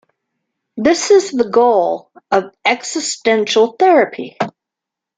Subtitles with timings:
[0.77, 4.35] This is the goal of existential therapy.